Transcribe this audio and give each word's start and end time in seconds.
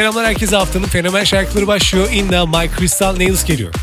Selamlar 0.00 0.26
herkese 0.26 0.56
haftanın 0.56 0.84
fenomen 0.86 1.24
şarkıları 1.24 1.66
başlıyor. 1.66 2.08
Inna 2.12 2.46
My 2.46 2.70
Crystal 2.78 3.14
Nails 3.18 3.44
geliyor. 3.44 3.74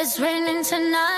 It's 0.00 0.20
raining 0.20 0.68
tonight. 0.68 1.09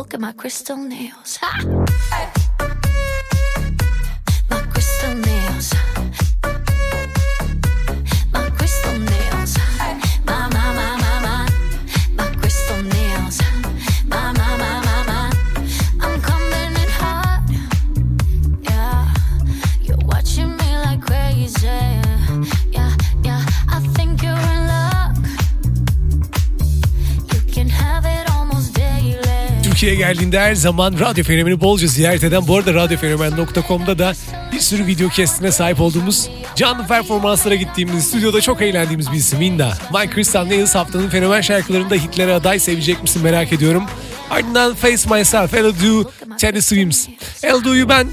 Look 0.00 0.14
at 0.14 0.20
my 0.20 0.32
crystal 0.32 0.78
nails. 0.78 1.36
Ha! 1.42 1.50
My 4.48 4.62
crystal 4.72 5.14
nails. 5.14 5.89
Türkiye'ye 29.80 29.98
geldiğinde 29.98 30.40
her 30.40 30.54
zaman 30.54 30.94
radyo 31.00 31.24
fenomeni 31.24 31.60
bolca 31.60 31.86
ziyaret 31.86 32.24
eden 32.24 32.48
bu 32.48 32.56
arada 32.56 32.74
radyofenomen.com'da 32.74 33.98
da 33.98 34.12
bir 34.52 34.60
sürü 34.60 34.86
video 34.86 35.08
kestine 35.08 35.52
sahip 35.52 35.80
olduğumuz 35.80 36.30
canlı 36.56 36.86
performanslara 36.86 37.54
gittiğimiz 37.54 38.08
stüdyoda 38.08 38.40
çok 38.40 38.62
eğlendiğimiz 38.62 39.12
bir 39.12 39.16
isim 39.16 39.40
Inna. 39.40 39.72
My 39.94 40.14
Crystal 40.14 40.46
Nails 40.46 40.74
haftanın 40.74 41.08
fenomen 41.08 41.40
şarkılarında 41.40 41.94
hitlere 41.94 42.34
aday 42.34 42.58
sevecek 42.58 43.02
misin 43.02 43.22
merak 43.22 43.52
ediyorum. 43.52 43.84
Ardından 44.30 44.74
Face 44.74 45.16
Myself, 45.16 45.54
I'll 45.54 45.74
Do, 45.84 46.10
Teddy 46.38 46.60
Swims. 46.60 47.08
I'll 47.44 47.64
Do'yu 47.64 47.88
ben 47.88 48.06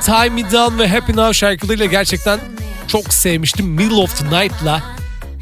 Tie 0.00 0.30
Me 0.30 0.50
Down 0.52 0.78
ve 0.78 0.88
Happy 0.88 1.12
Now 1.12 1.34
şarkılarıyla 1.34 1.86
gerçekten 1.86 2.40
çok 2.88 3.14
sevmiştim. 3.14 3.66
Middle 3.66 3.94
of 3.94 4.18
the 4.18 4.26
Night'la 4.26 4.82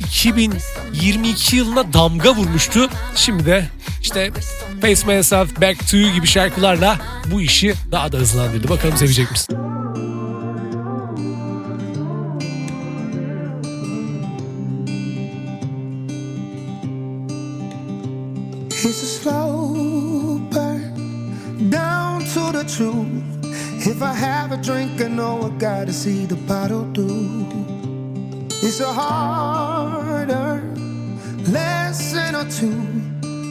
2022 0.01 1.57
yılına 1.57 1.93
damga 1.93 2.35
vurmuştu. 2.35 2.89
Şimdi 3.15 3.47
de 3.47 3.69
işte 4.03 4.31
Face 4.81 5.17
Myself, 5.17 5.61
Back 5.61 5.89
to 5.91 5.97
You 5.97 6.13
gibi 6.13 6.27
şarkılarla 6.27 6.99
bu 7.31 7.41
işi 7.41 7.75
daha 7.93 8.13
da 8.13 8.17
hızlandırdı. 8.19 8.69
Bakalım 8.69 8.97
sevecek 8.97 9.31
misin? 9.31 9.57
It's 18.87 19.03
a 19.03 19.07
slow 19.07 20.41
burn 20.51 21.71
down 21.71 22.21
to 22.35 22.53
the 22.53 22.65
truth. 22.65 23.25
If 23.87 24.03
I 24.03 24.15
have 24.15 24.53
a 24.53 24.57
drink, 24.57 25.01
I 25.01 25.09
know 25.09 25.47
I 25.47 25.49
gotta 25.59 25.93
see 25.93 26.27
the 26.27 26.37
bottle 26.37 26.85
through. 26.95 27.47
It's 28.63 28.81
a 28.81 28.93
harder 28.93 29.74
or 32.35 32.45
two. 32.51 32.75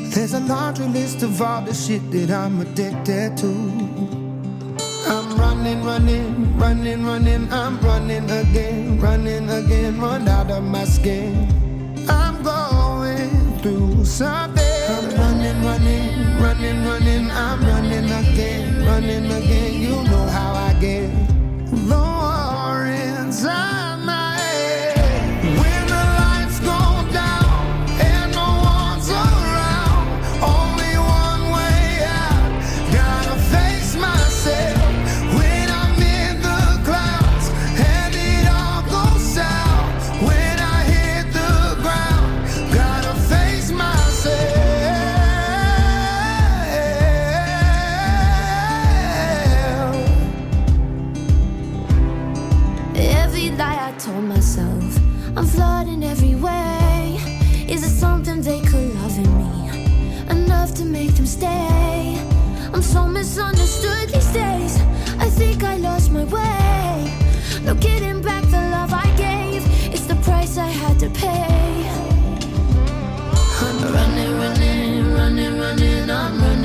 There's 0.10 0.34
a 0.34 0.40
laundry 0.42 0.88
list 0.88 1.24
of 1.24 1.42
all 1.42 1.62
the 1.62 1.74
shit 1.74 2.12
that 2.12 2.30
I'm 2.30 2.60
addicted 2.62 3.38
to. 3.38 3.52
I'm 5.08 5.38
running, 5.38 5.84
running, 5.84 6.58
running, 6.58 7.06
running. 7.06 7.52
I'm 7.52 7.80
running 7.80 8.30
again, 8.30 9.00
running 9.00 9.50
again, 9.50 10.00
run 10.00 10.28
out 10.28 10.52
of 10.52 10.64
my 10.64 10.84
skin. 10.86 11.48
I'm 12.10 12.44
going 12.44 13.60
through 13.60 14.06
something. 14.06 14.64
I'm 14.90 15.06
running, 15.16 15.64
running, 15.64 16.42
running, 16.42 16.86
running. 16.86 17.32
I'm 17.32 17.60
running 17.62 18.06
again, 18.06 18.86
running 18.86 19.26
again. 19.32 19.82
You 19.82 20.04
know 20.12 20.26
how 20.28 20.54
I 20.54 20.74
get. 20.80 21.33
Lie 53.58 53.90
I 53.90 53.91
told 53.97 54.24
myself, 54.24 54.97
I'm 55.36 55.46
flawed 55.46 55.88
in 55.88 56.03
every 56.03 56.36
way. 56.36 57.19
Is 57.68 57.84
it 57.84 57.96
something 58.00 58.41
they 58.41 58.62
could 58.62 58.94
love 58.96 59.18
in 59.18 59.30
me? 59.38 59.53
Enough 60.30 60.74
to 60.75 60.86
make 60.86 61.14
them 61.16 61.25
stay. 61.25 62.18
I'm 62.74 62.81
so 62.81 63.08
misunderstood 63.08 64.09
these 64.09 64.31
days. 64.34 64.78
I 65.19 65.30
think 65.30 65.63
I 65.63 65.78
lost 65.78 66.12
my 66.12 66.24
way. 66.25 67.13
No 67.63 67.75
getting 67.75 68.22
back 68.22 68.44
the 68.46 68.62
love 68.75 68.92
I 68.94 69.08
gave. 69.18 69.62
It's 69.94 70.08
the 70.08 70.16
price 70.28 70.58
I 70.58 70.68
had 70.68 71.00
to 71.00 71.09
pay. 71.09 71.90
I'm 73.66 73.78
running, 73.94 74.34
running, 74.42 75.13
running, 75.13 75.59
running. 75.59 76.09
I'm 76.09 76.42
running 76.42 76.62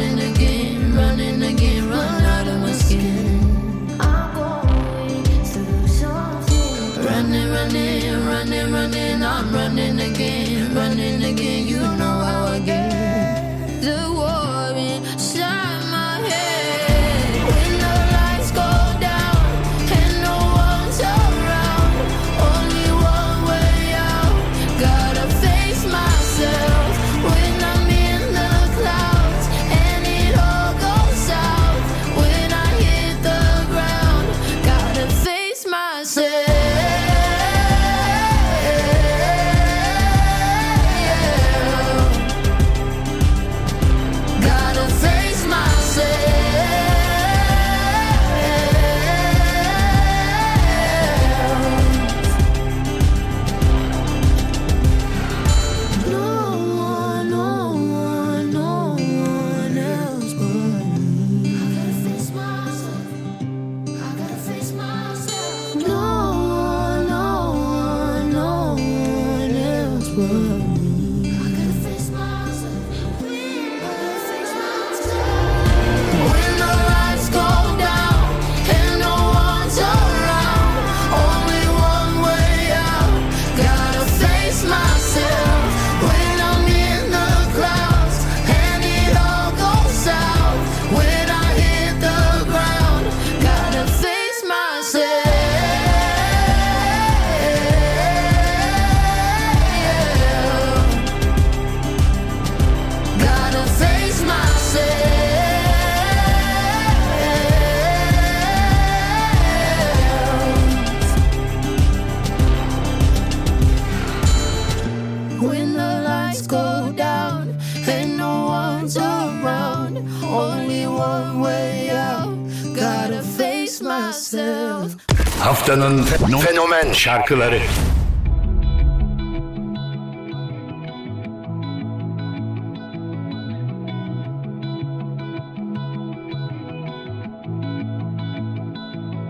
lights 116.28 116.47
go 116.47 116.92
down 116.97 117.57
and 117.89 118.16
no 118.16 118.47
one's 118.47 118.97
around. 118.97 119.97
Only 120.22 120.86
one 120.86 121.41
way 121.41 121.91
out. 121.91 122.36
Gotta 122.75 123.22
face 123.22 123.80
myself. 123.80 124.92
Haftanın 125.41 126.03
fenomen 126.47 126.92
şarkıları. 126.92 127.60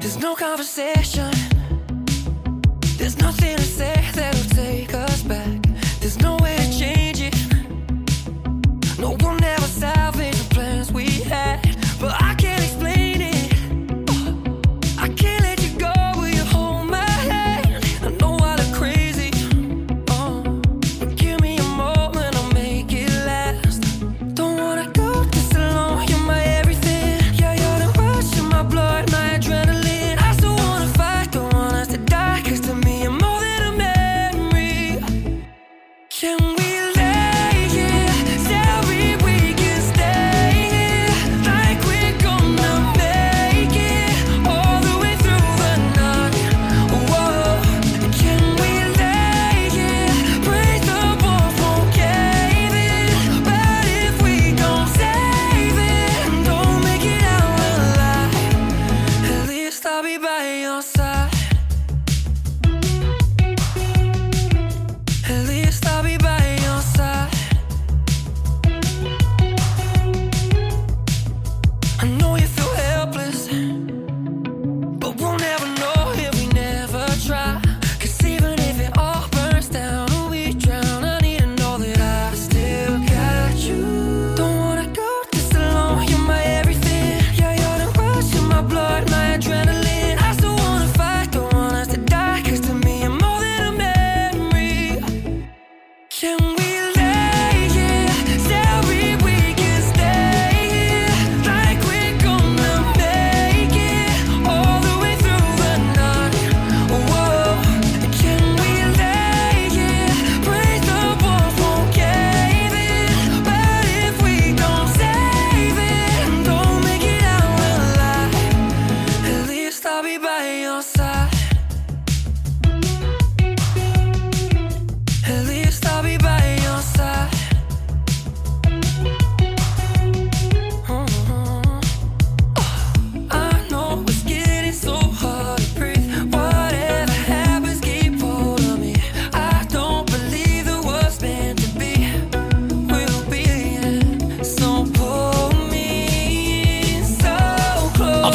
There's 0.00 0.22
no 0.22 0.34
conversation 0.34 1.37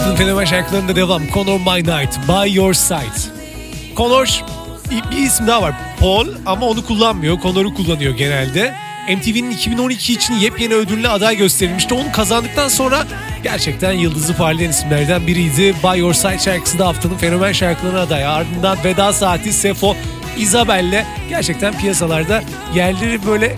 Haftanın 0.03 0.25
fenomen 0.25 0.45
şarkılarında 0.45 0.95
devam. 0.95 1.27
Conor 1.33 1.59
My 1.59 1.83
Night, 1.83 2.17
By 2.27 2.55
Your 2.55 2.73
Side. 2.73 3.33
Conor 3.97 4.43
bir 5.11 5.17
isim 5.17 5.47
daha 5.47 5.61
var. 5.61 5.73
Paul 5.99 6.27
ama 6.45 6.65
onu 6.65 6.85
kullanmıyor. 6.85 7.39
Conor'u 7.41 7.73
kullanıyor 7.73 8.17
genelde. 8.17 8.75
MTV'nin 9.09 9.51
2012 9.51 10.13
için 10.13 10.33
yepyeni 10.33 10.73
ödülle 10.73 11.09
aday 11.09 11.37
gösterilmişti. 11.37 11.93
Onu 11.93 12.11
kazandıktan 12.11 12.67
sonra 12.67 13.07
gerçekten 13.43 13.91
yıldızı 13.91 14.35
parlayan 14.35 14.71
isimlerden 14.71 15.27
biriydi. 15.27 15.75
By 15.83 15.99
Your 15.99 16.13
Side 16.13 16.39
şarkısı 16.39 16.79
da 16.79 16.87
haftanın 16.87 17.17
fenomen 17.17 17.51
şarkılarına 17.51 18.01
aday. 18.01 18.25
Ardından 18.25 18.77
Veda 18.83 19.13
Saati, 19.13 19.53
Sefo, 19.53 19.95
Isabel'le 20.37 21.05
gerçekten 21.29 21.77
piyasalarda 21.79 22.43
yerleri 22.75 23.25
böyle 23.25 23.55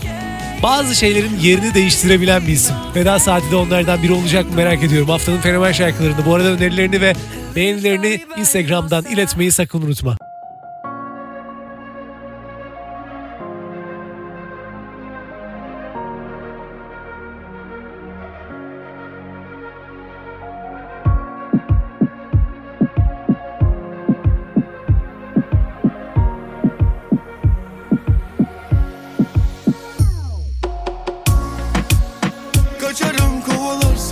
bazı 0.63 0.95
şeylerin 0.95 1.39
yerini 1.41 1.73
değiştirebilen 1.73 2.47
bir 2.47 2.53
isim. 2.53 2.75
Veda 2.95 3.19
Saati 3.19 3.51
de 3.51 3.55
onlardan 3.55 4.03
biri 4.03 4.13
olacak 4.13 4.49
mı 4.49 4.55
merak 4.55 4.83
ediyorum. 4.83 5.09
Haftanın 5.09 5.41
fenomen 5.41 5.71
şarkılarını 5.71 6.25
bu 6.25 6.35
arada 6.35 6.47
önerilerini 6.47 7.01
ve 7.01 7.13
beğenilerini 7.55 8.21
Instagram'dan 8.37 9.05
iletmeyi 9.05 9.51
sakın 9.51 9.81
unutma. 9.81 10.17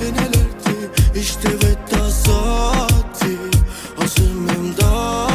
Senelerdi 0.04 0.92
İşte 1.16 1.50
veda 1.50 2.12
saati. 2.12 3.38
Azimimdati 4.04 5.34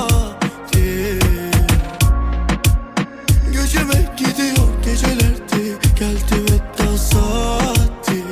Göçeme 3.53 4.15
gidiyor 4.17 4.69
gecelerdi 4.85 5.79
Geldi 5.99 6.37
veda 6.53 6.99
saati. 6.99 8.25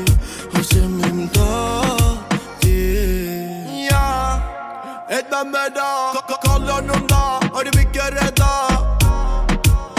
Azimimdati 0.59 1.87
Ya 3.93 4.39
Etmem 5.11 5.49
veda 5.49 6.13
Ka- 6.15 6.27
ka- 6.29 6.41
Kal 6.41 6.69
yanımda 6.69 7.41
Hadi 7.53 7.73
bir 7.73 7.93
kere 7.93 8.37
daha. 8.39 8.97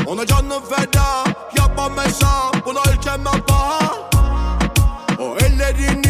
Ona 0.06 0.25
canım 0.25 0.63
feda 0.70 1.24
Yapmam 1.58 1.98
hesap 1.98 2.65
Buna 2.65 2.79
ölçemem 2.79 3.41
paha 3.48 3.98
ellerini 5.39 6.06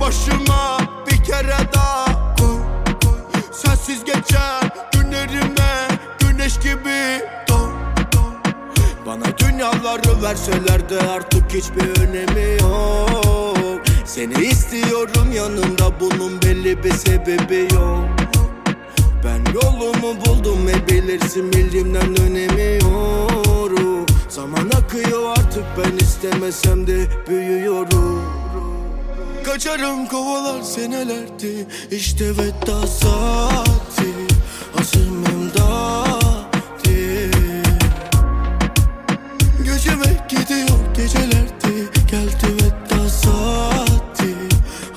başıma 0.00 0.78
bir 1.06 1.24
kere 1.24 1.56
daha 1.74 2.04
koy, 2.36 2.58
koy. 2.86 3.18
Sensiz 3.52 4.04
geçer 4.04 4.72
günlerime 4.92 5.88
güneş 6.18 6.58
gibi 6.58 7.20
doğ, 7.48 7.70
doğ. 8.12 8.32
Bana 9.06 9.38
dünyaları 9.38 10.22
verseler 10.22 10.88
de 10.88 11.00
artık 11.10 11.54
hiçbir 11.54 12.00
önemi 12.00 12.62
yok 12.62 13.80
Seni 14.04 14.34
istiyorum 14.34 15.32
yanımda 15.34 16.00
bunun 16.00 16.42
belli 16.42 16.84
bir 16.84 16.92
sebebi 16.92 17.68
yok 17.74 18.08
ben 19.24 19.52
yolumu 19.52 20.26
buldum 20.26 20.66
ve 20.66 20.88
bilirsin 20.88 21.52
bildiğimden 21.52 22.16
dönemiyorum 22.16 24.06
Zaman 24.28 24.70
akıyor 24.78 25.30
artık 25.30 25.64
ben 25.78 25.96
istemesem 25.96 26.86
de 26.86 27.06
büyüyorum 27.28 28.31
Kaçarım 29.44 30.06
kovalar 30.06 30.62
senelerdi. 30.62 31.66
İşte 31.90 32.30
veda 32.30 32.86
saati. 32.86 34.12
Hazır 34.72 34.72
Hazırım 34.72 35.24
imdati 35.24 37.30
Göçemek 39.58 40.30
gidiyor 40.30 40.94
gecelerde 40.96 41.90
Geldi 42.10 42.46
veda 42.54 43.08
saati. 43.08 44.34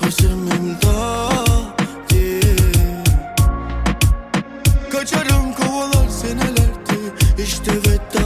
Hazırım 0.00 0.46
imdati 0.46 2.40
Kaçarım 4.90 5.52
kovalar 5.52 6.08
senelerdi. 6.08 6.98
İşte 7.38 7.72
veda 7.72 8.25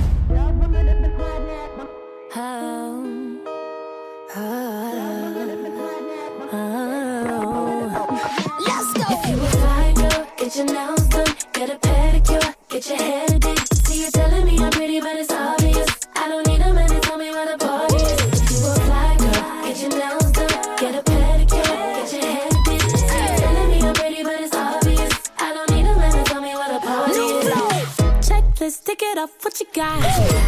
Off, 29.21 29.43
what 29.43 29.59
you 29.59 29.67
got? 29.71 30.01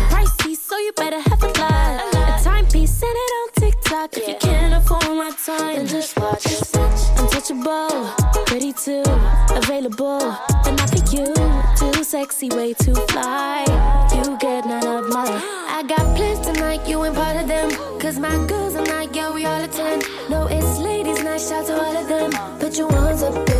Pricey, 0.09 0.55
so 0.55 0.75
you 0.79 0.91
better 0.93 1.19
have 1.19 1.43
a 1.43 1.47
lot. 1.59 2.39
A 2.39 2.43
timepiece, 2.43 2.91
send 2.91 3.15
it 3.15 3.31
on 3.39 3.49
TikTok. 3.53 4.17
If 4.17 4.27
you 4.27 4.35
can't 4.39 4.73
afford 4.73 5.15
my 5.15 5.31
time, 5.45 5.75
then 5.75 5.85
just 5.85 6.17
watch. 6.19 6.43
Untouchable, 7.19 8.09
pretty 8.47 8.73
too, 8.73 9.03
available, 9.51 10.17
but 10.63 10.71
not 10.71 10.89
for 10.89 11.03
you. 11.15 11.27
Too 11.77 12.03
sexy, 12.03 12.49
way 12.49 12.73
too 12.73 12.95
fly. 13.13 13.63
You 14.15 14.37
get 14.39 14.65
none 14.65 14.87
of 14.87 15.07
my. 15.09 15.23
I 15.69 15.83
got 15.87 16.15
plans 16.15 16.39
tonight, 16.39 16.87
you 16.87 17.05
ain't 17.05 17.13
part 17.13 17.37
of 17.37 17.47
them. 17.47 17.69
Cause 17.99 18.17
my 18.17 18.35
girls 18.47 18.75
are 18.75 18.85
not, 18.87 19.15
yeah, 19.15 19.31
we 19.31 19.45
all 19.45 19.63
attend. 19.63 20.03
No, 20.31 20.47
it's 20.47 20.79
ladies' 20.79 21.23
night, 21.23 21.41
shout 21.41 21.67
to 21.67 21.79
all 21.79 21.95
of 21.95 22.07
them. 22.07 22.31
Put 22.59 22.75
your 22.75 22.87
ones 22.87 23.21
up 23.21 23.52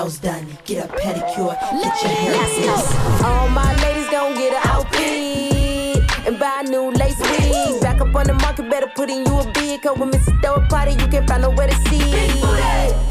nails 0.00 0.18
done, 0.18 0.46
get 0.64 0.84
a 0.84 0.88
pedicure, 0.88 1.54
get 1.82 2.02
your 2.02 2.12
hair 2.12 2.46
fixed. 2.46 3.24
All 3.24 3.48
my 3.48 3.74
ladies 3.82 4.08
gon' 4.10 4.34
get 4.34 4.52
an 4.54 4.70
outfit 4.70 6.26
and 6.26 6.38
buy 6.38 6.62
a 6.64 6.70
new 6.70 6.90
lace 6.92 7.18
wig. 7.20 7.80
Back 7.82 8.00
up 8.00 8.14
on 8.14 8.26
the 8.26 8.34
market, 8.34 8.70
better 8.70 8.90
put 8.94 9.10
in 9.10 9.26
you 9.26 9.38
a 9.38 9.44
bid. 9.52 9.82
Cause 9.82 9.98
when 9.98 10.10
Mrs. 10.10 10.40
Throw 10.42 10.54
a 10.54 10.60
party, 10.68 10.92
you 10.92 11.08
can't 11.08 11.28
find 11.28 11.42
nowhere 11.42 11.68
to 11.68 11.74
see. 11.88 11.98
Booty, 11.98 12.40
booty 12.40 13.09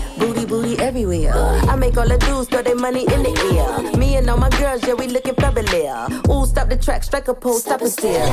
everywhere. 0.89 1.31
I 1.69 1.75
make 1.75 1.95
all 1.97 2.07
the 2.07 2.17
dudes 2.17 2.49
throw 2.49 2.63
their 2.63 2.75
money 2.75 3.01
in 3.01 3.21
the 3.21 3.33
air. 3.53 3.97
Me 3.97 4.15
and 4.15 4.27
all 4.27 4.37
my 4.37 4.49
girls, 4.49 4.81
yeah, 4.87 4.95
we 4.95 5.05
looking 5.07 5.35
fabulous. 5.35 5.69
Ooh, 6.27 6.45
stop 6.47 6.67
the 6.67 6.77
track, 6.77 7.03
strike 7.03 7.27
a 7.27 7.33
pose, 7.35 7.61
stop 7.61 7.81
and 7.81 7.91
stare. 7.91 8.25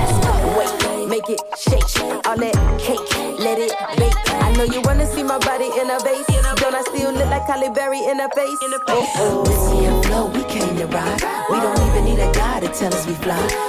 Wait, 0.57 1.07
make 1.07 1.29
it 1.29 1.41
shake. 1.59 1.85
All 2.25 2.39
that 2.45 2.57
cake, 2.81 3.05
let 3.39 3.59
it 3.59 3.73
bake. 3.99 4.17
I 4.43 4.53
know 4.57 4.65
you 4.65 4.81
wanna 4.89 5.07
see 5.07 5.23
my 5.23 5.39
body 5.39 5.69
in 5.81 5.91
a 5.91 5.99
vase. 6.01 6.27
Don't 6.57 6.75
I 6.75 6.81
still 6.89 7.13
look 7.13 7.29
like 7.29 7.47
Halle 7.47 7.69
Berry 7.75 7.99
in 7.99 8.21
a 8.21 8.29
face? 8.31 8.59
Oh, 8.89 9.05
oh. 9.17 9.45
Missy 9.45 9.85
and 9.85 10.05
Flo, 10.07 10.27
we 10.33 10.43
came 10.45 10.77
to 10.79 10.87
ride. 10.87 11.21
We 11.51 11.61
don't 11.61 11.79
even 11.91 12.05
need 12.07 12.21
a 12.21 12.33
guy 12.33 12.61
to 12.61 12.69
tell 12.69 12.93
us 12.95 13.07
we 13.07 13.13
fly. 13.15 13.66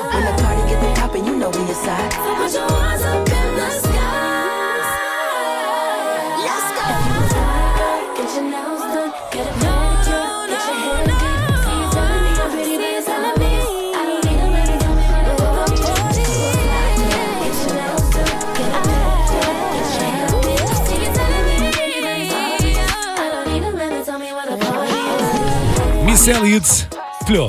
İs. 26.27 26.37
Miss 26.37 26.37
Elliott, 26.37 26.87
Flo. 27.27 27.47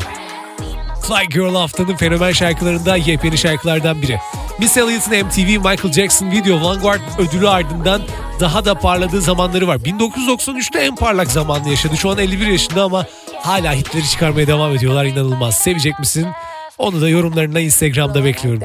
Fly 1.02 1.26
Girl 1.30 1.54
haftanın 1.54 1.96
fenomen 1.96 2.32
şarkılarında 2.32 2.96
yepyeni 2.96 3.38
şarkılardan 3.38 4.02
biri. 4.02 4.18
Miss 4.58 4.76
Elliott'ın 4.76 5.26
MTV 5.26 5.48
Michael 5.48 5.92
Jackson 5.92 6.30
Video 6.30 6.62
Vanguard 6.62 7.00
ödülü 7.18 7.48
ardından 7.48 8.02
daha 8.40 8.64
da 8.64 8.74
parladığı 8.74 9.20
zamanları 9.20 9.66
var. 9.66 9.76
1993'te 9.76 10.78
en 10.78 10.96
parlak 10.96 11.30
zamanını 11.30 11.68
yaşadı. 11.68 11.96
Şu 11.96 12.10
an 12.10 12.18
51 12.18 12.46
yaşında 12.46 12.82
ama 12.82 13.06
hala 13.42 13.72
hitleri 13.72 14.08
çıkarmaya 14.08 14.46
devam 14.46 14.74
ediyorlar. 14.74 15.04
İnanılmaz. 15.04 15.54
Sevecek 15.54 15.98
misin? 15.98 16.26
Onu 16.78 17.00
da 17.00 17.08
yorumlarına 17.08 17.60
Instagram'da 17.60 18.24
bekliyorum. 18.24 18.62